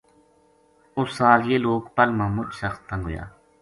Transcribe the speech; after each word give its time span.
اُس 0.97 1.09
سال 1.17 1.39
یہ 1.49 1.57
لوک 1.65 1.83
پَل 1.95 2.09
ما 2.17 2.25
مچ 2.35 2.49
سخت 2.61 2.79
تنگ 2.89 3.01
ہویا 3.05 3.23